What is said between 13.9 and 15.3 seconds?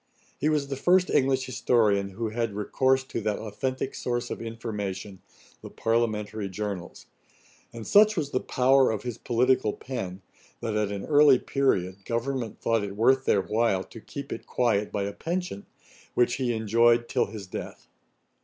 keep it quiet by a